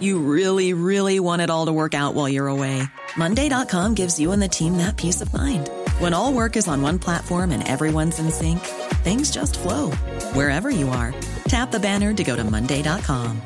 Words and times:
You 0.00 0.20
really, 0.20 0.74
really 0.74 1.18
want 1.18 1.42
it 1.42 1.50
all 1.50 1.66
to 1.66 1.72
work 1.72 1.94
out 1.94 2.14
while 2.14 2.28
you're 2.28 2.48
away. 2.48 2.82
Monday.com 3.16 3.94
gives 3.94 4.20
you 4.20 4.32
and 4.32 4.42
the 4.42 4.48
team 4.48 4.76
that 4.76 4.96
peace 4.96 5.20
of 5.20 5.32
mind. 5.32 5.68
When 5.98 6.14
all 6.14 6.32
work 6.32 6.56
is 6.56 6.68
on 6.68 6.82
one 6.82 6.98
platform 6.98 7.50
and 7.50 7.66
everyone's 7.66 8.18
in 8.18 8.30
sync, 8.30 8.60
things 9.02 9.30
just 9.30 9.58
flow 9.58 9.90
wherever 10.34 10.70
you 10.70 10.88
are. 10.90 11.14
Tap 11.48 11.70
the 11.70 11.80
banner 11.80 12.12
to 12.14 12.24
go 12.24 12.36
to 12.36 12.44
Monday.com. 12.44 13.40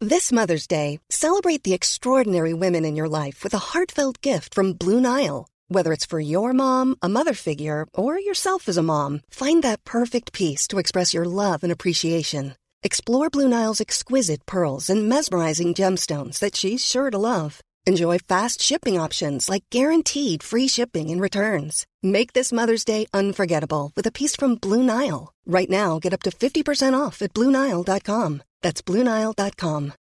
This 0.00 0.32
Mother's 0.32 0.66
Day, 0.66 0.98
celebrate 1.10 1.62
the 1.62 1.74
extraordinary 1.74 2.52
women 2.52 2.84
in 2.84 2.96
your 2.96 3.08
life 3.08 3.44
with 3.44 3.54
a 3.54 3.70
heartfelt 3.72 4.20
gift 4.20 4.52
from 4.52 4.72
Blue 4.72 5.00
Nile. 5.00 5.46
Whether 5.68 5.92
it's 5.92 6.04
for 6.04 6.18
your 6.18 6.52
mom, 6.52 6.96
a 7.00 7.08
mother 7.08 7.34
figure, 7.34 7.86
or 7.94 8.18
yourself 8.18 8.68
as 8.68 8.76
a 8.76 8.82
mom, 8.82 9.20
find 9.30 9.62
that 9.62 9.84
perfect 9.84 10.32
piece 10.32 10.66
to 10.68 10.78
express 10.78 11.14
your 11.14 11.24
love 11.24 11.62
and 11.62 11.72
appreciation. 11.72 12.56
Explore 12.84 13.30
Blue 13.30 13.48
Nile's 13.48 13.80
exquisite 13.80 14.44
pearls 14.44 14.90
and 14.90 15.08
mesmerizing 15.08 15.72
gemstones 15.72 16.40
that 16.40 16.56
she's 16.56 16.84
sure 16.84 17.12
to 17.12 17.18
love. 17.18 17.60
Enjoy 17.86 18.18
fast 18.18 18.60
shipping 18.60 18.98
options 18.98 19.48
like 19.48 19.62
guaranteed 19.70 20.42
free 20.42 20.66
shipping 20.66 21.10
and 21.10 21.20
returns. 21.20 21.86
Make 22.02 22.32
this 22.32 22.52
Mother's 22.52 22.84
Day 22.84 23.06
unforgettable 23.14 23.92
with 23.94 24.06
a 24.08 24.12
piece 24.12 24.34
from 24.34 24.56
Blue 24.56 24.82
Nile. 24.82 25.32
Right 25.46 25.70
now, 25.70 26.00
get 26.00 26.12
up 26.12 26.22
to 26.24 26.30
50% 26.30 26.98
off 26.98 27.22
at 27.22 27.32
BlueNile.com. 27.34 28.42
That's 28.62 28.82
BlueNile.com. 28.82 29.92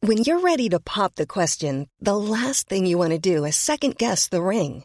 When 0.00 0.18
you're 0.18 0.40
ready 0.40 0.68
to 0.70 0.80
pop 0.80 1.16
the 1.16 1.26
question, 1.26 1.88
the 2.00 2.16
last 2.16 2.68
thing 2.68 2.86
you 2.86 2.96
want 2.96 3.10
to 3.10 3.18
do 3.18 3.44
is 3.44 3.56
second 3.56 3.98
guess 3.98 4.28
the 4.28 4.42
ring. 4.42 4.84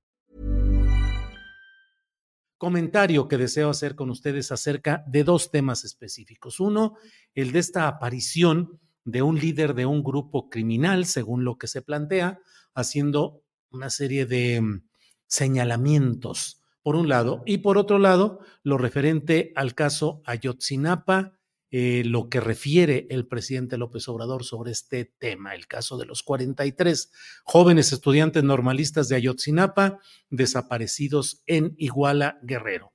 Comentario 2.61 3.27
que 3.27 3.39
deseo 3.39 3.71
hacer 3.71 3.95
con 3.95 4.11
ustedes 4.11 4.51
acerca 4.51 5.03
de 5.07 5.23
dos 5.23 5.49
temas 5.49 5.83
específicos. 5.83 6.59
Uno, 6.59 6.93
el 7.33 7.53
de 7.53 7.57
esta 7.57 7.87
aparición 7.87 8.79
de 9.03 9.23
un 9.23 9.39
líder 9.39 9.73
de 9.73 9.87
un 9.87 10.03
grupo 10.03 10.47
criminal, 10.47 11.07
según 11.07 11.43
lo 11.43 11.57
que 11.57 11.65
se 11.65 11.81
plantea, 11.81 12.39
haciendo 12.75 13.41
una 13.71 13.89
serie 13.89 14.27
de 14.27 14.61
mm, 14.61 14.83
señalamientos, 15.25 16.61
por 16.83 16.95
un 16.95 17.09
lado, 17.09 17.41
y 17.47 17.57
por 17.57 17.79
otro 17.79 17.97
lado, 17.97 18.41
lo 18.61 18.77
referente 18.77 19.53
al 19.55 19.73
caso 19.73 20.21
Ayotzinapa, 20.27 21.39
eh, 21.73 22.03
lo 22.05 22.27
que 22.27 22.41
refiere 22.41 23.07
el 23.09 23.25
presidente 23.27 23.77
López 23.77 24.05
Obrador 24.09 24.43
sobre 24.43 24.71
este 24.71 25.05
tema, 25.05 25.55
el 25.55 25.67
caso 25.67 25.97
de 25.97 26.05
los 26.05 26.21
43 26.21 27.11
jóvenes 27.45 27.93
estudiantes 27.93 28.43
normalistas 28.43 29.07
de 29.07 29.15
Ayotzinapa 29.15 29.99
desaparecidos 30.29 31.43
en 31.45 31.73
Iguala 31.77 32.39
Guerrero. 32.43 32.91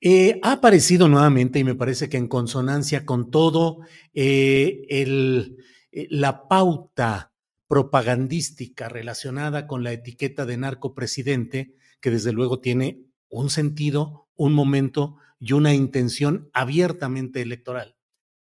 Eh, 0.00 0.40
ha 0.42 0.52
aparecido 0.52 1.06
nuevamente, 1.08 1.58
y 1.58 1.64
me 1.64 1.74
parece 1.74 2.08
que 2.08 2.16
en 2.16 2.28
consonancia 2.28 3.04
con 3.04 3.30
todo, 3.30 3.80
eh, 4.14 4.86
la 6.08 6.48
pauta 6.48 7.32
propagandística 7.68 8.88
relacionada 8.88 9.66
con 9.66 9.84
la 9.84 9.92
etiqueta 9.92 10.46
de 10.46 10.56
narcopresidente, 10.56 11.74
que 12.00 12.10
desde 12.10 12.32
luego 12.32 12.60
tiene 12.60 13.02
un 13.28 13.50
sentido, 13.50 14.28
un 14.34 14.54
momento 14.54 15.16
y 15.38 15.52
una 15.52 15.74
intención 15.74 16.50
abiertamente 16.52 17.42
electoral. 17.42 17.96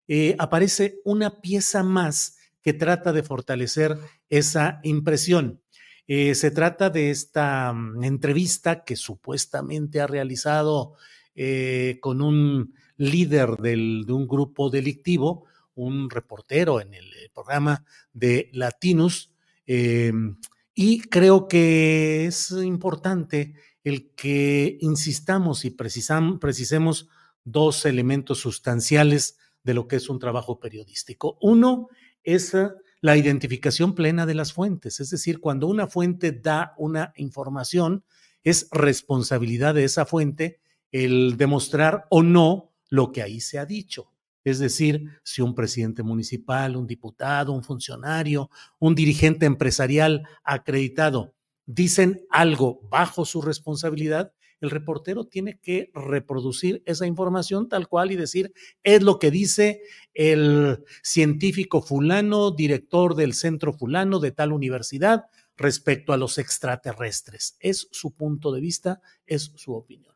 Eh, 0.07 0.35
aparece 0.37 0.99
una 1.03 1.41
pieza 1.41 1.83
más 1.83 2.37
que 2.61 2.73
trata 2.73 3.11
de 3.13 3.23
fortalecer 3.23 3.97
esa 4.29 4.79
impresión. 4.83 5.61
Eh, 6.07 6.35
se 6.35 6.51
trata 6.51 6.89
de 6.89 7.09
esta 7.09 7.73
mm, 7.73 8.03
entrevista 8.03 8.83
que 8.83 8.95
supuestamente 8.95 9.99
ha 10.01 10.07
realizado 10.07 10.93
eh, 11.33 11.97
con 12.01 12.21
un 12.21 12.73
líder 12.97 13.57
de 13.57 14.13
un 14.13 14.27
grupo 14.27 14.69
delictivo, 14.69 15.45
un 15.73 16.09
reportero 16.09 16.79
en 16.79 16.93
el 16.93 17.11
programa 17.33 17.83
de 18.13 18.49
Latinus, 18.53 19.31
y 19.67 20.99
creo 21.01 21.47
que 21.47 22.25
es 22.27 22.51
importante 22.51 23.55
el 23.85 24.09
que 24.15 24.77
insistamos 24.81 25.63
y 25.63 25.69
precisemos 25.69 27.07
dos 27.45 27.85
elementos 27.85 28.39
sustanciales 28.39 29.37
de 29.63 29.75
lo 29.75 29.87
que 29.87 29.97
es 29.97 30.09
un 30.09 30.19
trabajo 30.19 30.59
periodístico. 30.59 31.37
Uno 31.39 31.87
es 32.23 32.55
eh, 32.55 32.69
la 32.99 33.15
identificación 33.15 33.93
plena 33.93 34.25
de 34.25 34.33
las 34.33 34.51
fuentes, 34.51 34.99
es 34.99 35.11
decir, 35.11 35.39
cuando 35.39 35.67
una 35.67 35.87
fuente 35.87 36.31
da 36.31 36.73
una 36.77 37.13
información, 37.15 38.03
es 38.43 38.67
responsabilidad 38.71 39.75
de 39.75 39.83
esa 39.83 40.05
fuente 40.05 40.59
el 40.91 41.37
demostrar 41.37 42.07
o 42.09 42.23
no 42.23 42.71
lo 42.89 43.11
que 43.11 43.21
ahí 43.21 43.39
se 43.39 43.59
ha 43.59 43.65
dicho. 43.65 44.11
Es 44.43 44.59
decir, 44.59 45.09
si 45.23 45.41
un 45.41 45.53
presidente 45.53 46.01
municipal, 46.01 46.75
un 46.75 46.87
diputado, 46.87 47.51
un 47.51 47.63
funcionario, 47.63 48.49
un 48.79 48.95
dirigente 48.95 49.45
empresarial 49.45 50.27
acreditado 50.43 51.35
dicen 51.65 52.25
algo 52.29 52.81
bajo 52.89 53.25
su 53.25 53.41
responsabilidad, 53.41 54.33
el 54.61 54.69
reportero 54.69 55.25
tiene 55.25 55.59
que 55.59 55.91
reproducir 55.93 56.81
esa 56.85 57.05
información 57.05 57.67
tal 57.69 57.87
cual 57.87 58.11
y 58.11 58.15
decir, 58.15 58.53
es 58.83 59.03
lo 59.03 59.19
que 59.19 59.31
dice 59.31 59.81
el 60.13 60.83
científico 61.03 61.81
fulano, 61.81 62.51
director 62.51 63.15
del 63.15 63.33
centro 63.33 63.73
fulano 63.73 64.19
de 64.19 64.31
tal 64.31 64.53
universidad 64.53 65.25
respecto 65.57 66.13
a 66.13 66.17
los 66.17 66.37
extraterrestres. 66.37 67.57
Es 67.59 67.87
su 67.91 68.15
punto 68.15 68.51
de 68.51 68.61
vista, 68.61 69.01
es 69.25 69.51
su 69.55 69.73
opinión. 69.73 70.15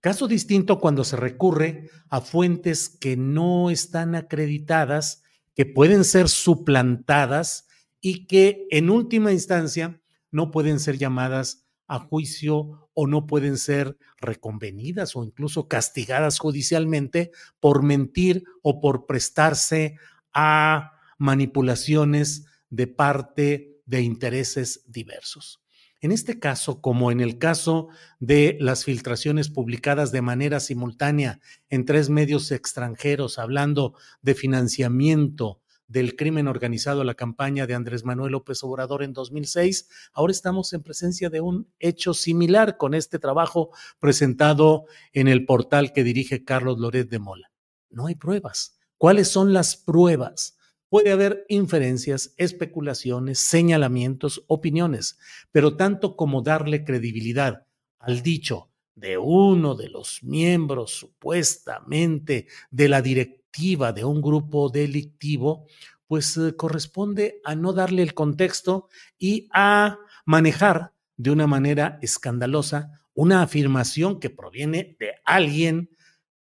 Caso 0.00 0.26
distinto 0.26 0.80
cuando 0.80 1.04
se 1.04 1.16
recurre 1.16 1.88
a 2.08 2.20
fuentes 2.20 2.88
que 2.88 3.16
no 3.16 3.70
están 3.70 4.16
acreditadas, 4.16 5.22
que 5.54 5.64
pueden 5.64 6.02
ser 6.02 6.28
suplantadas 6.28 7.68
y 8.00 8.26
que 8.26 8.66
en 8.70 8.90
última 8.90 9.30
instancia 9.30 10.01
no 10.32 10.50
pueden 10.50 10.80
ser 10.80 10.98
llamadas 10.98 11.64
a 11.86 11.98
juicio 11.98 12.88
o 12.94 13.06
no 13.06 13.26
pueden 13.26 13.58
ser 13.58 13.96
reconvenidas 14.18 15.14
o 15.14 15.24
incluso 15.24 15.68
castigadas 15.68 16.38
judicialmente 16.38 17.30
por 17.60 17.82
mentir 17.82 18.44
o 18.62 18.80
por 18.80 19.06
prestarse 19.06 19.96
a 20.32 20.92
manipulaciones 21.18 22.46
de 22.70 22.86
parte 22.86 23.80
de 23.84 24.02
intereses 24.02 24.84
diversos. 24.86 25.62
En 26.00 26.10
este 26.10 26.40
caso, 26.40 26.80
como 26.80 27.12
en 27.12 27.20
el 27.20 27.38
caso 27.38 27.88
de 28.18 28.56
las 28.58 28.84
filtraciones 28.84 29.50
publicadas 29.50 30.10
de 30.10 30.20
manera 30.20 30.58
simultánea 30.58 31.38
en 31.70 31.84
tres 31.84 32.10
medios 32.10 32.50
extranjeros 32.50 33.38
hablando 33.38 33.94
de 34.20 34.34
financiamiento 34.34 35.61
del 35.92 36.16
crimen 36.16 36.48
organizado 36.48 37.04
la 37.04 37.14
campaña 37.14 37.66
de 37.66 37.74
Andrés 37.74 38.04
Manuel 38.04 38.32
López 38.32 38.64
Obrador 38.64 39.02
en 39.02 39.12
2006. 39.12 39.88
Ahora 40.14 40.30
estamos 40.30 40.72
en 40.72 40.82
presencia 40.82 41.28
de 41.28 41.42
un 41.42 41.70
hecho 41.78 42.14
similar 42.14 42.78
con 42.78 42.94
este 42.94 43.18
trabajo 43.18 43.70
presentado 44.00 44.86
en 45.12 45.28
el 45.28 45.44
portal 45.44 45.92
que 45.92 46.02
dirige 46.02 46.44
Carlos 46.44 46.78
Loret 46.78 47.10
de 47.10 47.18
Mola. 47.18 47.52
No 47.90 48.06
hay 48.06 48.14
pruebas. 48.14 48.78
¿Cuáles 48.96 49.28
son 49.28 49.52
las 49.52 49.76
pruebas? 49.76 50.56
Puede 50.88 51.12
haber 51.12 51.44
inferencias, 51.48 52.32
especulaciones, 52.38 53.38
señalamientos, 53.40 54.44
opiniones, 54.46 55.18
pero 55.50 55.76
tanto 55.76 56.16
como 56.16 56.40
darle 56.40 56.84
credibilidad 56.84 57.66
al 57.98 58.22
dicho 58.22 58.70
de 58.94 59.18
uno 59.18 59.74
de 59.74 59.90
los 59.90 60.22
miembros 60.22 60.92
supuestamente 60.92 62.46
de 62.70 62.88
la 62.88 63.02
directiva 63.02 63.41
de 63.52 64.04
un 64.04 64.22
grupo 64.22 64.70
delictivo, 64.70 65.66
pues 66.06 66.36
eh, 66.36 66.56
corresponde 66.56 67.40
a 67.44 67.54
no 67.54 67.72
darle 67.72 68.02
el 68.02 68.14
contexto 68.14 68.88
y 69.18 69.48
a 69.52 69.98
manejar 70.24 70.92
de 71.16 71.30
una 71.30 71.46
manera 71.46 71.98
escandalosa 72.02 73.02
una 73.14 73.42
afirmación 73.42 74.20
que 74.20 74.30
proviene 74.30 74.96
de 74.98 75.12
alguien 75.24 75.90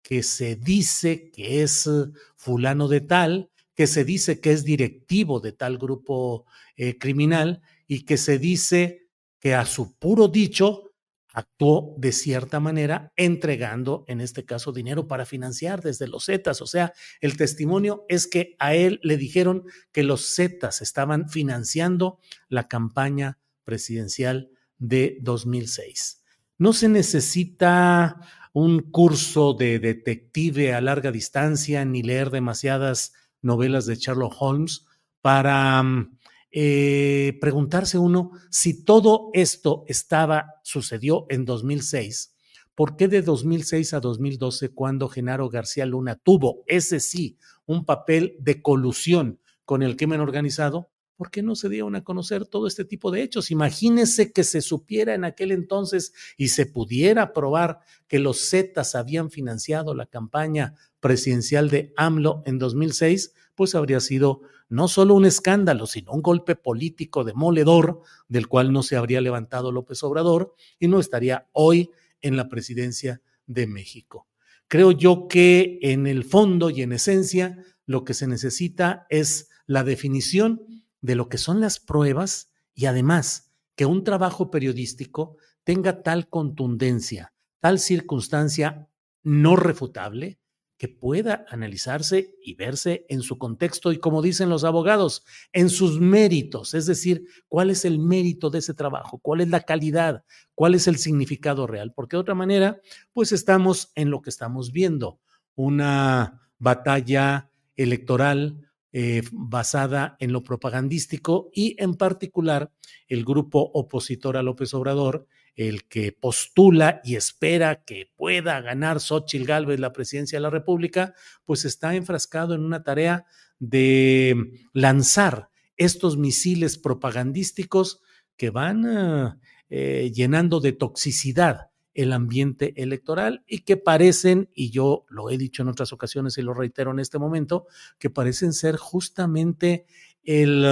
que 0.02 0.22
se 0.22 0.54
dice 0.54 1.30
que 1.30 1.62
es 1.62 1.86
eh, 1.86 2.06
fulano 2.36 2.86
de 2.86 3.00
tal, 3.00 3.50
que 3.74 3.86
se 3.86 4.04
dice 4.04 4.40
que 4.40 4.52
es 4.52 4.64
directivo 4.64 5.40
de 5.40 5.52
tal 5.52 5.78
grupo 5.78 6.46
eh, 6.76 6.96
criminal 6.96 7.60
y 7.88 8.04
que 8.04 8.16
se 8.16 8.38
dice 8.38 9.08
que 9.40 9.54
a 9.54 9.66
su 9.66 9.96
puro 9.98 10.28
dicho 10.28 10.89
actuó 11.32 11.94
de 11.98 12.12
cierta 12.12 12.60
manera 12.60 13.12
entregando, 13.16 14.04
en 14.08 14.20
este 14.20 14.44
caso, 14.44 14.72
dinero 14.72 15.06
para 15.06 15.26
financiar 15.26 15.82
desde 15.82 16.08
los 16.08 16.26
Zetas. 16.26 16.60
O 16.62 16.66
sea, 16.66 16.92
el 17.20 17.36
testimonio 17.36 18.04
es 18.08 18.26
que 18.26 18.56
a 18.58 18.74
él 18.74 19.00
le 19.02 19.16
dijeron 19.16 19.64
que 19.92 20.02
los 20.02 20.34
Zetas 20.34 20.82
estaban 20.82 21.28
financiando 21.28 22.18
la 22.48 22.68
campaña 22.68 23.38
presidencial 23.64 24.50
de 24.78 25.18
2006. 25.22 26.24
No 26.58 26.72
se 26.72 26.88
necesita 26.88 28.20
un 28.52 28.80
curso 28.90 29.54
de 29.54 29.78
detective 29.78 30.74
a 30.74 30.80
larga 30.80 31.12
distancia 31.12 31.84
ni 31.84 32.02
leer 32.02 32.30
demasiadas 32.30 33.12
novelas 33.42 33.86
de 33.86 33.94
Sherlock 33.94 34.34
Holmes 34.38 34.86
para 35.20 35.82
mm, 35.82 36.18
eh, 36.52 37.38
preguntarse 37.40 37.98
uno 37.98 38.32
si 38.50 38.84
todo 38.84 39.30
esto 39.34 39.84
estaba, 39.86 40.54
sucedió 40.62 41.26
en 41.28 41.44
2006, 41.44 42.34
¿por 42.74 42.96
qué 42.96 43.08
de 43.08 43.22
2006 43.22 43.94
a 43.94 44.00
2012 44.00 44.70
cuando 44.70 45.08
Genaro 45.08 45.48
García 45.48 45.86
Luna 45.86 46.16
tuvo, 46.16 46.64
ese 46.66 46.98
sí, 46.98 47.38
un 47.66 47.84
papel 47.84 48.36
de 48.40 48.62
colusión 48.62 49.38
con 49.64 49.82
el 49.82 49.96
crimen 49.96 50.20
organizado? 50.20 50.90
¿Por 51.20 51.30
qué 51.30 51.42
no 51.42 51.54
se 51.54 51.68
dieron 51.68 51.94
a 51.96 52.02
conocer 52.02 52.46
todo 52.46 52.66
este 52.66 52.86
tipo 52.86 53.10
de 53.10 53.22
hechos? 53.22 53.50
Imagínese 53.50 54.32
que 54.32 54.42
se 54.42 54.62
supiera 54.62 55.14
en 55.14 55.24
aquel 55.24 55.52
entonces 55.52 56.14
y 56.38 56.48
se 56.48 56.64
pudiera 56.64 57.34
probar 57.34 57.80
que 58.08 58.18
los 58.18 58.48
Zetas 58.48 58.94
habían 58.94 59.30
financiado 59.30 59.94
la 59.94 60.06
campaña 60.06 60.74
presidencial 60.98 61.68
de 61.68 61.92
AMLO 61.96 62.42
en 62.46 62.58
2006, 62.58 63.34
pues 63.60 63.74
habría 63.74 64.00
sido 64.00 64.40
no 64.70 64.88
solo 64.88 65.14
un 65.14 65.26
escándalo, 65.26 65.86
sino 65.86 66.12
un 66.12 66.22
golpe 66.22 66.56
político 66.56 67.24
demoledor 67.24 68.00
del 68.26 68.48
cual 68.48 68.72
no 68.72 68.82
se 68.82 68.96
habría 68.96 69.20
levantado 69.20 69.70
López 69.70 70.02
Obrador 70.02 70.54
y 70.78 70.88
no 70.88 70.98
estaría 70.98 71.46
hoy 71.52 71.90
en 72.22 72.38
la 72.38 72.48
presidencia 72.48 73.20
de 73.46 73.66
México. 73.66 74.26
Creo 74.66 74.92
yo 74.92 75.28
que 75.28 75.78
en 75.82 76.06
el 76.06 76.24
fondo 76.24 76.70
y 76.70 76.80
en 76.80 76.92
esencia 76.92 77.62
lo 77.84 78.02
que 78.02 78.14
se 78.14 78.26
necesita 78.26 79.04
es 79.10 79.50
la 79.66 79.84
definición 79.84 80.62
de 81.02 81.16
lo 81.16 81.28
que 81.28 81.36
son 81.36 81.60
las 81.60 81.80
pruebas 81.80 82.54
y 82.74 82.86
además 82.86 83.52
que 83.76 83.84
un 83.84 84.04
trabajo 84.04 84.50
periodístico 84.50 85.36
tenga 85.64 86.02
tal 86.02 86.30
contundencia, 86.30 87.34
tal 87.58 87.78
circunstancia 87.78 88.88
no 89.22 89.54
refutable, 89.54 90.38
que 90.80 90.88
pueda 90.88 91.44
analizarse 91.50 92.38
y 92.42 92.54
verse 92.54 93.04
en 93.10 93.20
su 93.20 93.36
contexto 93.36 93.92
y, 93.92 93.98
como 93.98 94.22
dicen 94.22 94.48
los 94.48 94.64
abogados, 94.64 95.26
en 95.52 95.68
sus 95.68 96.00
méritos, 96.00 96.72
es 96.72 96.86
decir, 96.86 97.26
cuál 97.48 97.68
es 97.68 97.84
el 97.84 97.98
mérito 97.98 98.48
de 98.48 98.60
ese 98.60 98.72
trabajo, 98.72 99.18
cuál 99.18 99.42
es 99.42 99.50
la 99.50 99.60
calidad, 99.60 100.24
cuál 100.54 100.74
es 100.74 100.88
el 100.88 100.96
significado 100.96 101.66
real, 101.66 101.92
porque 101.92 102.16
de 102.16 102.22
otra 102.22 102.34
manera, 102.34 102.80
pues 103.12 103.30
estamos 103.30 103.92
en 103.94 104.08
lo 104.08 104.22
que 104.22 104.30
estamos 104.30 104.72
viendo, 104.72 105.20
una 105.54 106.48
batalla 106.58 107.50
electoral 107.76 108.66
eh, 108.94 109.20
basada 109.32 110.16
en 110.18 110.32
lo 110.32 110.42
propagandístico 110.42 111.50
y 111.52 111.76
en 111.78 111.94
particular 111.94 112.72
el 113.06 113.26
grupo 113.26 113.70
opositor 113.74 114.38
a 114.38 114.42
López 114.42 114.72
Obrador 114.72 115.26
el 115.60 115.84
que 115.84 116.12
postula 116.12 117.02
y 117.04 117.16
espera 117.16 117.84
que 117.84 118.10
pueda 118.16 118.62
ganar 118.62 118.98
Xochitl 118.98 119.44
Gálvez 119.44 119.78
la 119.78 119.92
presidencia 119.92 120.38
de 120.38 120.42
la 120.42 120.48
República, 120.48 121.12
pues 121.44 121.66
está 121.66 121.94
enfrascado 121.94 122.54
en 122.54 122.64
una 122.64 122.82
tarea 122.82 123.26
de 123.58 124.52
lanzar 124.72 125.50
estos 125.76 126.16
misiles 126.16 126.78
propagandísticos 126.78 128.00
que 128.38 128.48
van 128.48 128.86
ah, 128.86 129.38
eh, 129.68 130.10
llenando 130.14 130.60
de 130.60 130.72
toxicidad 130.72 131.68
el 131.92 132.14
ambiente 132.14 132.72
electoral 132.80 133.44
y 133.46 133.58
que 133.58 133.76
parecen, 133.76 134.48
y 134.54 134.70
yo 134.70 135.04
lo 135.10 135.28
he 135.28 135.36
dicho 135.36 135.62
en 135.62 135.68
otras 135.68 135.92
ocasiones 135.92 136.38
y 136.38 136.42
lo 136.42 136.54
reitero 136.54 136.90
en 136.90 137.00
este 137.00 137.18
momento, 137.18 137.66
que 137.98 138.08
parecen 138.08 138.54
ser 138.54 138.76
justamente 138.76 139.84
el, 140.24 140.64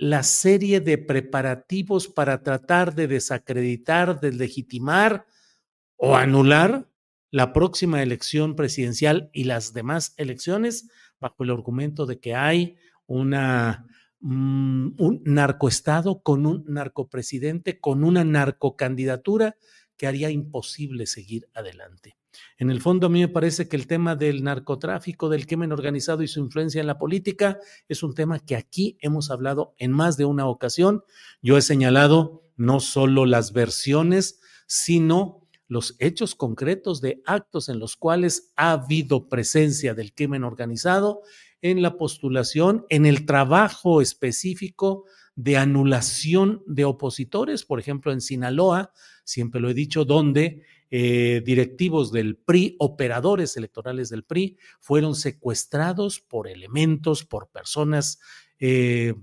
la 0.00 0.22
serie 0.22 0.80
de 0.80 0.96
preparativos 0.96 2.08
para 2.08 2.42
tratar 2.42 2.94
de 2.94 3.06
desacreditar, 3.06 4.18
deslegitimar 4.18 5.26
o 5.96 6.16
anular 6.16 6.88
la 7.30 7.52
próxima 7.52 8.02
elección 8.02 8.56
presidencial 8.56 9.28
y 9.34 9.44
las 9.44 9.74
demás 9.74 10.14
elecciones 10.16 10.88
bajo 11.20 11.44
el 11.44 11.50
argumento 11.50 12.06
de 12.06 12.18
que 12.18 12.34
hay 12.34 12.76
una, 13.04 13.86
mm, 14.20 14.94
un 14.96 15.22
narcoestado 15.26 16.22
con 16.22 16.46
un 16.46 16.64
narcopresidente, 16.66 17.78
con 17.78 18.02
una 18.02 18.24
narcocandidatura 18.24 19.56
que 20.00 20.06
haría 20.06 20.30
imposible 20.30 21.04
seguir 21.04 21.46
adelante. 21.52 22.16
En 22.56 22.70
el 22.70 22.80
fondo, 22.80 23.08
a 23.08 23.10
mí 23.10 23.20
me 23.20 23.28
parece 23.28 23.68
que 23.68 23.76
el 23.76 23.86
tema 23.86 24.16
del 24.16 24.42
narcotráfico, 24.42 25.28
del 25.28 25.46
crimen 25.46 25.72
organizado 25.72 26.22
y 26.22 26.26
su 26.26 26.40
influencia 26.40 26.80
en 26.80 26.86
la 26.86 26.96
política 26.96 27.58
es 27.86 28.02
un 28.02 28.14
tema 28.14 28.38
que 28.38 28.56
aquí 28.56 28.96
hemos 29.02 29.30
hablado 29.30 29.74
en 29.76 29.92
más 29.92 30.16
de 30.16 30.24
una 30.24 30.46
ocasión. 30.46 31.04
Yo 31.42 31.58
he 31.58 31.60
señalado 31.60 32.50
no 32.56 32.80
solo 32.80 33.26
las 33.26 33.52
versiones, 33.52 34.40
sino 34.66 35.46
los 35.68 35.96
hechos 35.98 36.34
concretos 36.34 37.02
de 37.02 37.20
actos 37.26 37.68
en 37.68 37.78
los 37.78 37.94
cuales 37.94 38.54
ha 38.56 38.72
habido 38.72 39.28
presencia 39.28 39.92
del 39.92 40.14
crimen 40.14 40.44
organizado 40.44 41.20
en 41.60 41.82
la 41.82 41.98
postulación, 41.98 42.86
en 42.88 43.04
el 43.04 43.26
trabajo 43.26 44.00
específico 44.00 45.04
de 45.42 45.56
anulación 45.56 46.62
de 46.66 46.84
opositores, 46.84 47.64
por 47.64 47.80
ejemplo, 47.80 48.12
en 48.12 48.20
Sinaloa, 48.20 48.92
siempre 49.24 49.58
lo 49.58 49.70
he 49.70 49.74
dicho, 49.74 50.04
donde 50.04 50.62
eh, 50.90 51.42
directivos 51.46 52.12
del 52.12 52.36
PRI, 52.36 52.76
operadores 52.78 53.56
electorales 53.56 54.10
del 54.10 54.24
PRI, 54.24 54.58
fueron 54.80 55.14
secuestrados 55.14 56.20
por 56.20 56.46
elementos, 56.46 57.24
por 57.24 57.48
personas 57.48 58.20
eh, 58.58 59.14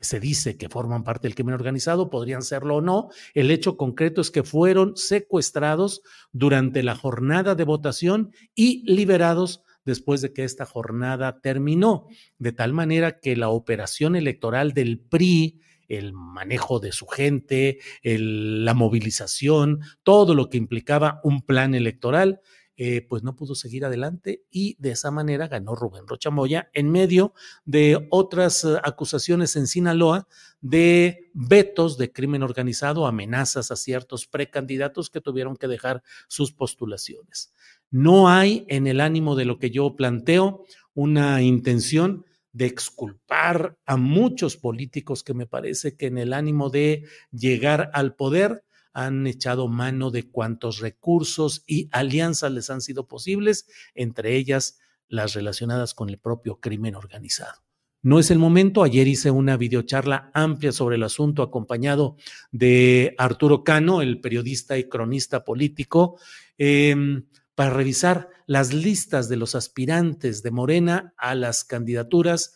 se 0.00 0.18
dice 0.18 0.56
que 0.56 0.68
forman 0.68 1.04
parte 1.04 1.28
del 1.28 1.36
crimen 1.36 1.54
organizado, 1.54 2.10
podrían 2.10 2.42
serlo 2.42 2.76
o 2.76 2.80
no. 2.80 3.08
El 3.32 3.52
hecho 3.52 3.76
concreto 3.76 4.20
es 4.20 4.32
que 4.32 4.42
fueron 4.42 4.96
secuestrados 4.96 6.02
durante 6.32 6.82
la 6.82 6.96
jornada 6.96 7.54
de 7.54 7.64
votación 7.64 8.32
y 8.56 8.82
liberados 8.92 9.62
después 9.88 10.20
de 10.20 10.32
que 10.32 10.44
esta 10.44 10.66
jornada 10.66 11.40
terminó, 11.40 12.06
de 12.38 12.52
tal 12.52 12.74
manera 12.74 13.20
que 13.20 13.36
la 13.36 13.48
operación 13.48 14.16
electoral 14.16 14.72
del 14.72 15.00
PRI 15.00 15.62
el 15.88 16.12
manejo 16.12 16.80
de 16.80 16.92
su 16.92 17.06
gente, 17.06 17.78
la 18.02 18.74
movilización, 18.74 19.80
todo 20.02 20.34
lo 20.34 20.50
que 20.50 20.58
implicaba 20.58 21.18
un 21.24 21.40
plan 21.40 21.74
electoral, 21.74 22.42
eh, 22.80 23.04
pues 23.08 23.24
no 23.24 23.34
pudo 23.34 23.56
seguir 23.56 23.84
adelante 23.84 24.44
y 24.52 24.76
de 24.78 24.92
esa 24.92 25.10
manera 25.10 25.48
ganó 25.48 25.74
Rubén 25.74 26.06
Rochamoya 26.06 26.70
en 26.74 26.92
medio 26.92 27.34
de 27.64 28.06
otras 28.10 28.62
eh, 28.62 28.76
acusaciones 28.84 29.56
en 29.56 29.66
Sinaloa 29.66 30.28
de 30.60 31.28
vetos 31.34 31.98
de 31.98 32.12
crimen 32.12 32.44
organizado, 32.44 33.08
amenazas 33.08 33.72
a 33.72 33.76
ciertos 33.76 34.28
precandidatos 34.28 35.10
que 35.10 35.20
tuvieron 35.20 35.56
que 35.56 35.66
dejar 35.66 36.04
sus 36.28 36.52
postulaciones. 36.52 37.52
No 37.90 38.28
hay 38.28 38.64
en 38.68 38.86
el 38.86 39.00
ánimo 39.00 39.34
de 39.36 39.44
lo 39.44 39.58
que 39.58 39.70
yo 39.70 39.96
planteo 39.96 40.64
una 40.94 41.42
intención 41.42 42.24
de 42.52 42.66
exculpar 42.66 43.78
a 43.86 43.96
muchos 43.96 44.56
políticos 44.56 45.22
que 45.22 45.34
me 45.34 45.46
parece 45.46 45.96
que 45.96 46.06
en 46.06 46.18
el 46.18 46.32
ánimo 46.32 46.70
de 46.70 47.04
llegar 47.30 47.90
al 47.94 48.14
poder 48.14 48.64
han 48.92 49.26
echado 49.26 49.68
mano 49.68 50.10
de 50.10 50.28
cuantos 50.28 50.80
recursos 50.80 51.62
y 51.66 51.88
alianzas 51.92 52.50
les 52.50 52.68
han 52.70 52.80
sido 52.80 53.06
posibles, 53.06 53.66
entre 53.94 54.34
ellas 54.36 54.78
las 55.08 55.34
relacionadas 55.34 55.94
con 55.94 56.08
el 56.08 56.18
propio 56.18 56.58
crimen 56.58 56.94
organizado. 56.94 57.62
No 58.02 58.18
es 58.18 58.30
el 58.30 58.38
momento. 58.38 58.82
Ayer 58.82 59.08
hice 59.08 59.30
una 59.30 59.56
videocharla 59.56 60.30
amplia 60.32 60.72
sobre 60.72 60.96
el 60.96 61.02
asunto 61.02 61.42
acompañado 61.42 62.16
de 62.52 63.14
Arturo 63.18 63.64
Cano, 63.64 64.02
el 64.02 64.20
periodista 64.20 64.78
y 64.78 64.88
cronista 64.88 65.44
político, 65.44 66.18
em, 66.56 67.24
para 67.58 67.70
revisar 67.70 68.30
las 68.46 68.72
listas 68.72 69.28
de 69.28 69.34
los 69.34 69.56
aspirantes 69.56 70.44
de 70.44 70.52
Morena 70.52 71.12
a 71.18 71.34
las 71.34 71.64
candidaturas 71.64 72.54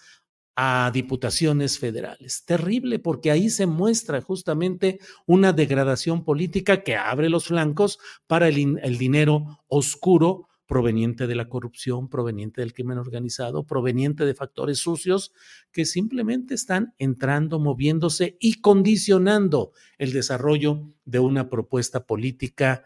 a 0.54 0.92
diputaciones 0.94 1.80
federales. 1.80 2.44
Terrible 2.44 3.00
porque 3.00 3.32
ahí 3.32 3.50
se 3.50 3.66
muestra 3.66 4.20
justamente 4.20 5.00
una 5.26 5.52
degradación 5.52 6.24
política 6.24 6.84
que 6.84 6.94
abre 6.94 7.30
los 7.30 7.46
flancos 7.46 7.98
para 8.28 8.46
el, 8.46 8.54
dinero 8.96 9.64
oscuro 9.66 10.46
proveniente 10.66 11.26
de 11.26 11.34
la 11.34 11.48
corrupción, 11.48 12.08
proveniente 12.08 12.60
del 12.60 12.72
crimen 12.72 12.98
organizado, 12.98 13.66
proveniente 13.66 14.24
de 14.24 14.36
factores 14.36 14.78
sucios 14.78 15.32
que 15.72 15.84
simplemente 15.84 16.54
están 16.54 16.94
entrando, 16.98 17.58
moviéndose 17.58 18.36
y 18.38 18.60
condicionando 18.60 19.72
el 19.98 20.12
desarrollo 20.12 20.94
de 21.04 21.18
una 21.18 21.50
propuesta 21.50 22.06
política 22.06 22.84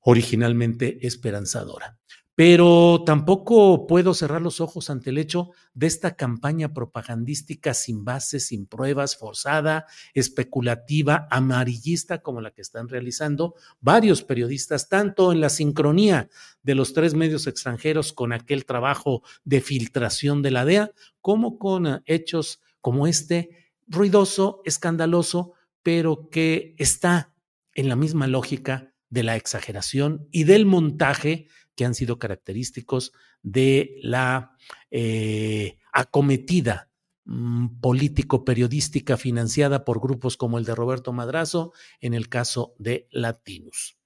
originalmente 0.00 1.06
esperanzadora. 1.06 2.00
Pero 2.40 3.02
tampoco 3.04 3.86
puedo 3.86 4.14
cerrar 4.14 4.40
los 4.40 4.62
ojos 4.62 4.88
ante 4.88 5.10
el 5.10 5.18
hecho 5.18 5.50
de 5.74 5.86
esta 5.86 6.16
campaña 6.16 6.72
propagandística 6.72 7.74
sin 7.74 8.02
base, 8.02 8.40
sin 8.40 8.66
pruebas, 8.66 9.16
forzada, 9.18 9.84
especulativa, 10.14 11.28
amarillista 11.30 12.22
como 12.22 12.40
la 12.40 12.50
que 12.52 12.62
están 12.62 12.88
realizando 12.88 13.56
varios 13.80 14.22
periodistas, 14.22 14.88
tanto 14.88 15.32
en 15.32 15.42
la 15.42 15.50
sincronía 15.50 16.30
de 16.62 16.74
los 16.74 16.94
tres 16.94 17.12
medios 17.12 17.46
extranjeros 17.46 18.14
con 18.14 18.32
aquel 18.32 18.64
trabajo 18.64 19.22
de 19.44 19.60
filtración 19.60 20.40
de 20.40 20.50
la 20.50 20.64
DEA, 20.64 20.92
como 21.20 21.58
con 21.58 21.86
eh, 21.86 22.00
hechos 22.06 22.62
como 22.80 23.06
este, 23.06 23.70
ruidoso, 23.86 24.62
escandaloso, 24.64 25.52
pero 25.82 26.30
que 26.30 26.74
está 26.78 27.34
en 27.74 27.90
la 27.90 27.96
misma 27.96 28.26
lógica 28.28 28.89
de 29.10 29.22
la 29.22 29.36
exageración 29.36 30.26
y 30.30 30.44
del 30.44 30.66
montaje 30.66 31.48
que 31.74 31.84
han 31.84 31.94
sido 31.94 32.18
característicos 32.18 33.12
de 33.42 33.98
la 34.02 34.56
eh, 34.90 35.78
acometida 35.92 36.90
mm, 37.24 37.80
político-periodística 37.80 39.16
financiada 39.16 39.84
por 39.84 40.00
grupos 40.00 40.36
como 40.36 40.58
el 40.58 40.64
de 40.64 40.74
Roberto 40.74 41.12
Madrazo 41.12 41.72
en 42.00 42.14
el 42.14 42.28
caso 42.28 42.74
de 42.78 43.08
Latinus. 43.10 43.96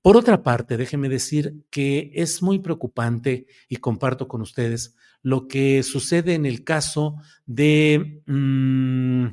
Por 0.00 0.16
otra 0.16 0.42
parte, 0.42 0.76
déjeme 0.76 1.08
decir 1.08 1.64
que 1.70 2.12
es 2.14 2.42
muy 2.42 2.60
preocupante 2.60 3.46
y 3.68 3.76
comparto 3.76 4.28
con 4.28 4.42
ustedes 4.42 4.96
lo 5.22 5.48
que 5.48 5.82
sucede 5.82 6.34
en 6.34 6.46
el 6.46 6.62
caso 6.64 7.16
de 7.46 8.22
mm, 8.26 9.26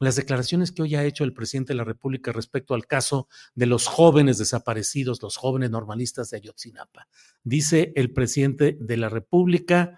las 0.00 0.16
declaraciones 0.16 0.72
que 0.72 0.82
hoy 0.82 0.94
ha 0.94 1.04
hecho 1.04 1.24
el 1.24 1.32
presidente 1.32 1.72
de 1.72 1.78
la 1.78 1.84
República 1.84 2.32
respecto 2.32 2.74
al 2.74 2.86
caso 2.86 3.28
de 3.54 3.66
los 3.66 3.86
jóvenes 3.86 4.38
desaparecidos, 4.38 5.22
los 5.22 5.36
jóvenes 5.36 5.70
normalistas 5.70 6.30
de 6.30 6.38
Ayotzinapa. 6.38 7.08
Dice 7.42 7.92
el 7.96 8.12
presidente 8.12 8.76
de 8.80 8.96
la 8.96 9.08
República, 9.08 9.96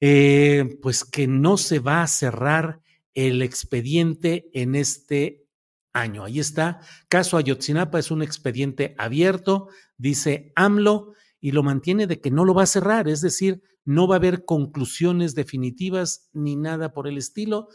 eh, 0.00 0.78
pues 0.80 1.04
que 1.04 1.26
no 1.26 1.56
se 1.56 1.78
va 1.78 2.02
a 2.02 2.06
cerrar 2.06 2.80
el 3.14 3.42
expediente 3.42 4.48
en 4.52 4.74
este 4.74 5.46
año. 5.92 6.24
Ahí 6.24 6.38
está, 6.38 6.80
caso 7.08 7.36
Ayotzinapa 7.36 7.98
es 7.98 8.10
un 8.10 8.22
expediente 8.22 8.94
abierto, 8.98 9.68
dice 9.96 10.52
AMLO, 10.54 11.12
y 11.40 11.52
lo 11.52 11.62
mantiene 11.62 12.06
de 12.06 12.20
que 12.20 12.30
no 12.30 12.44
lo 12.44 12.54
va 12.54 12.64
a 12.64 12.66
cerrar, 12.66 13.08
es 13.08 13.20
decir, 13.20 13.62
no 13.84 14.06
va 14.06 14.16
a 14.16 14.18
haber 14.18 14.44
conclusiones 14.44 15.34
definitivas 15.34 16.28
ni 16.32 16.56
nada 16.56 16.92
por 16.92 17.08
el 17.08 17.16
estilo 17.16 17.68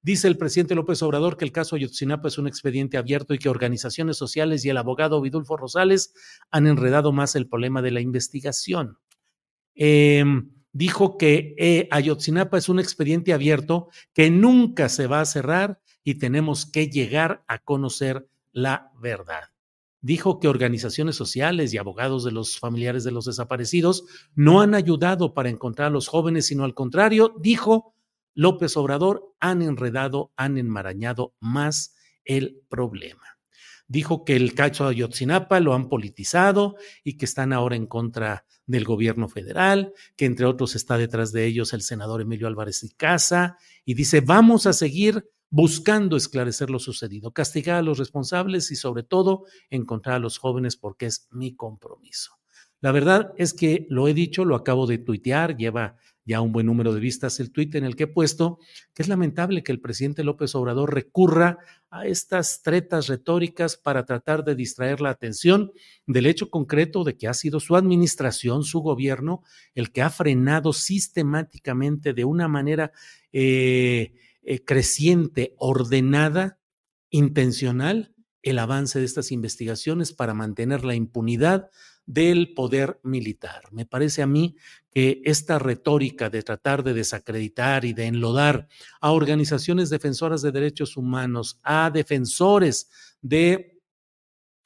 Dice 0.00 0.28
el 0.28 0.38
presidente 0.38 0.76
López 0.76 1.02
Obrador 1.02 1.36
que 1.36 1.44
el 1.44 1.52
caso 1.52 1.74
Ayotzinapa 1.74 2.28
es 2.28 2.38
un 2.38 2.46
expediente 2.46 2.98
abierto 2.98 3.34
y 3.34 3.38
que 3.38 3.48
organizaciones 3.48 4.16
sociales 4.16 4.64
y 4.64 4.70
el 4.70 4.76
abogado 4.76 5.20
Vidulfo 5.20 5.56
Rosales 5.56 6.14
han 6.50 6.66
enredado 6.68 7.12
más 7.12 7.34
el 7.34 7.48
problema 7.48 7.82
de 7.82 7.90
la 7.90 8.00
investigación. 8.00 8.98
Em, 9.74 10.52
dijo 10.72 11.18
que 11.18 11.54
eh, 11.58 11.88
Ayotzinapa 11.90 12.58
es 12.58 12.68
un 12.68 12.78
expediente 12.78 13.32
abierto 13.32 13.88
que 14.12 14.30
nunca 14.30 14.88
se 14.88 15.08
va 15.08 15.20
a 15.20 15.26
cerrar 15.26 15.80
y 16.04 16.14
tenemos 16.14 16.64
que 16.64 16.88
llegar 16.88 17.44
a 17.48 17.58
conocer 17.58 18.28
la 18.52 18.92
verdad. 19.00 19.50
Dijo 20.00 20.38
que 20.38 20.46
organizaciones 20.46 21.16
sociales 21.16 21.74
y 21.74 21.78
abogados 21.78 22.22
de 22.22 22.30
los 22.30 22.58
familiares 22.60 23.02
de 23.02 23.10
los 23.10 23.24
desaparecidos 23.24 24.04
no 24.36 24.60
han 24.60 24.76
ayudado 24.76 25.34
para 25.34 25.50
encontrar 25.50 25.88
a 25.88 25.90
los 25.90 26.06
jóvenes, 26.06 26.46
sino 26.46 26.62
al 26.62 26.74
contrario, 26.74 27.34
dijo 27.40 27.94
López 28.38 28.76
Obrador 28.76 29.34
han 29.40 29.62
enredado, 29.62 30.32
han 30.36 30.58
enmarañado 30.58 31.34
más 31.40 31.96
el 32.24 32.62
problema. 32.68 33.24
Dijo 33.88 34.24
que 34.24 34.36
el 34.36 34.54
cacho 34.54 34.84
de 34.84 34.90
Ayotzinapa 34.90 35.58
lo 35.58 35.74
han 35.74 35.88
politizado 35.88 36.76
y 37.02 37.16
que 37.16 37.24
están 37.24 37.52
ahora 37.52 37.74
en 37.74 37.88
contra 37.88 38.44
del 38.64 38.84
gobierno 38.84 39.28
federal, 39.28 39.92
que 40.16 40.26
entre 40.26 40.46
otros 40.46 40.76
está 40.76 40.96
detrás 40.96 41.32
de 41.32 41.46
ellos 41.46 41.72
el 41.72 41.82
senador 41.82 42.20
Emilio 42.20 42.46
Álvarez 42.46 42.84
y 42.84 42.90
Casa, 42.90 43.56
y 43.84 43.94
dice, 43.94 44.20
vamos 44.20 44.66
a 44.66 44.72
seguir 44.72 45.28
buscando 45.50 46.16
esclarecer 46.16 46.70
lo 46.70 46.78
sucedido, 46.78 47.32
castigar 47.32 47.78
a 47.78 47.82
los 47.82 47.98
responsables 47.98 48.70
y 48.70 48.76
sobre 48.76 49.02
todo 49.02 49.46
encontrar 49.68 50.14
a 50.14 50.20
los 50.20 50.38
jóvenes 50.38 50.76
porque 50.76 51.06
es 51.06 51.26
mi 51.32 51.56
compromiso. 51.56 52.38
La 52.80 52.92
verdad 52.92 53.32
es 53.36 53.52
que 53.52 53.88
lo 53.90 54.06
he 54.06 54.14
dicho, 54.14 54.44
lo 54.44 54.54
acabo 54.54 54.86
de 54.86 54.98
tuitear, 54.98 55.56
lleva 55.56 55.96
ya 56.28 56.42
un 56.42 56.52
buen 56.52 56.66
número 56.66 56.92
de 56.92 57.00
vistas 57.00 57.40
el 57.40 57.50
tuit 57.50 57.74
en 57.74 57.84
el 57.84 57.96
que 57.96 58.04
he 58.04 58.06
puesto 58.06 58.58
que 58.94 59.02
es 59.02 59.08
lamentable 59.08 59.62
que 59.62 59.72
el 59.72 59.80
presidente 59.80 60.22
López 60.22 60.54
Obrador 60.54 60.92
recurra 60.94 61.58
a 61.90 62.06
estas 62.06 62.62
tretas 62.62 63.06
retóricas 63.06 63.78
para 63.78 64.04
tratar 64.04 64.44
de 64.44 64.54
distraer 64.54 65.00
la 65.00 65.08
atención 65.08 65.72
del 66.06 66.26
hecho 66.26 66.50
concreto 66.50 67.02
de 67.02 67.16
que 67.16 67.28
ha 67.28 67.34
sido 67.34 67.60
su 67.60 67.76
administración, 67.76 68.62
su 68.62 68.80
gobierno, 68.80 69.42
el 69.74 69.90
que 69.90 70.02
ha 70.02 70.10
frenado 70.10 70.74
sistemáticamente 70.74 72.12
de 72.12 72.24
una 72.26 72.46
manera 72.46 72.92
eh, 73.32 74.12
eh, 74.42 74.64
creciente, 74.64 75.54
ordenada, 75.56 76.58
intencional, 77.10 78.14
el 78.42 78.58
avance 78.58 78.98
de 78.98 79.06
estas 79.06 79.32
investigaciones 79.32 80.12
para 80.12 80.34
mantener 80.34 80.84
la 80.84 80.94
impunidad 80.94 81.70
del 82.08 82.54
poder 82.54 83.00
militar. 83.02 83.64
Me 83.70 83.84
parece 83.84 84.22
a 84.22 84.26
mí 84.26 84.56
que 84.90 85.20
esta 85.26 85.58
retórica 85.58 86.30
de 86.30 86.42
tratar 86.42 86.82
de 86.82 86.94
desacreditar 86.94 87.84
y 87.84 87.92
de 87.92 88.06
enlodar 88.06 88.66
a 89.02 89.12
organizaciones 89.12 89.90
defensoras 89.90 90.40
de 90.40 90.50
derechos 90.50 90.96
humanos, 90.96 91.60
a 91.62 91.90
defensores 91.90 92.88
de, 93.20 93.82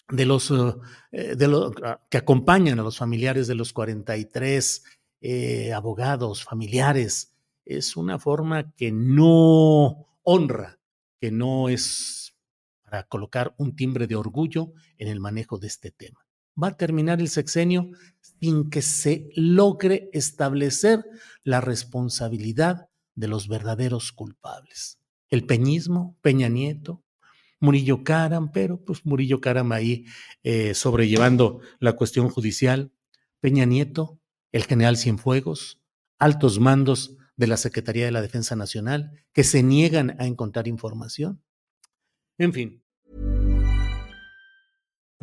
los, 0.09 0.53
eh, 1.11 1.35
los 1.37 1.73
ah, 1.83 2.01
que 2.09 2.19
acompañan 2.19 2.79
a 2.79 2.85
los 2.85 2.97
familiares 2.97 3.49
de 3.49 3.57
los 3.57 3.73
43 3.73 4.85
eh, 5.21 5.73
abogados, 5.73 6.45
familiares, 6.45 7.35
es 7.65 7.97
una 7.97 8.21
forma 8.21 8.73
que 8.77 8.93
no 8.93 10.07
honra, 10.23 10.79
que 11.21 11.33
no 11.33 11.69
es 11.69 12.37
para 12.85 13.03
colocar 13.09 13.53
un 13.59 13.75
timbre 13.75 14.07
de 14.07 14.15
orgullo 14.15 14.75
en 14.97 15.09
el 15.09 15.19
manejo 15.19 15.59
de 15.59 15.67
este 15.67 15.91
tema 15.91 16.22
va 16.61 16.69
a 16.69 16.77
terminar 16.77 17.21
el 17.21 17.29
sexenio 17.29 17.91
sin 18.41 18.71
que 18.71 18.83
se 18.83 19.31
logre 19.35 20.11
establecer 20.13 21.05
la 21.45 21.61
responsabilidad 21.61 22.89
de 23.15 23.29
los 23.29 23.49
verdaderos 23.49 24.13
culpables. 24.13 24.99
El 25.29 25.47
peñismo, 25.47 26.17
Peña 26.21 26.49
Nieto, 26.49 27.03
Murillo 27.61 28.03
Caram, 28.03 28.51
pero 28.51 28.85
pues 28.85 29.07
Murillo 29.07 29.41
Caram 29.41 29.71
ahí 29.73 30.05
eh, 30.43 30.75
sobrellevando 30.75 31.61
la 31.79 31.93
cuestión 31.93 32.29
judicial, 32.29 32.93
Peña 33.41 33.65
Nieto, 33.65 34.19
el 34.51 34.65
general 34.65 34.97
Cienfuegos, 34.97 35.81
altos 36.19 36.59
mandos 36.59 37.17
de 37.37 37.47
la 37.47 37.57
Secretaría 37.57 38.05
de 38.05 38.13
la 38.13 38.21
Defensa 38.23 38.57
Nacional 38.57 39.25
que 39.33 39.45
se 39.45 39.63
niegan 39.63 40.17
a 40.21 40.27
encontrar 40.27 40.69
información. 40.69 41.43
En 42.39 42.53
fin, 42.53 42.82